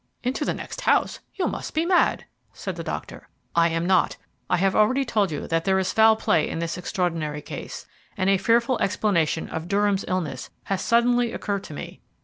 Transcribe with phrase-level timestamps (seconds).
[0.23, 1.19] "Into the next house?
[1.35, 3.29] You must be mad," said the doctor.
[3.55, 4.17] "I am not.
[4.49, 7.85] I have already told you that there is foul play in this extraordinary case,
[8.17, 12.01] and a fearful explanation of Durham's illness has suddenly occurred to me.